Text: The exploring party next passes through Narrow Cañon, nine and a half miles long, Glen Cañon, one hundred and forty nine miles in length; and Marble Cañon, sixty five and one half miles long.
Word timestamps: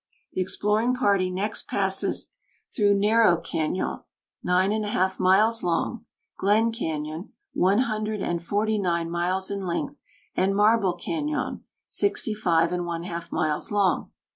The 0.33 0.41
exploring 0.41 0.95
party 0.95 1.29
next 1.29 1.67
passes 1.67 2.31
through 2.75 2.95
Narrow 2.95 3.37
Cañon, 3.37 4.03
nine 4.41 4.71
and 4.71 4.83
a 4.83 4.89
half 4.89 5.19
miles 5.19 5.63
long, 5.63 6.05
Glen 6.39 6.71
Cañon, 6.71 7.29
one 7.53 7.77
hundred 7.81 8.19
and 8.23 8.43
forty 8.43 8.79
nine 8.79 9.11
miles 9.11 9.51
in 9.51 9.63
length; 9.67 9.99
and 10.33 10.55
Marble 10.55 10.97
Cañon, 10.97 11.61
sixty 11.85 12.33
five 12.33 12.71
and 12.73 12.87
one 12.87 13.03
half 13.03 13.31
miles 13.31 13.71
long. 13.71 14.09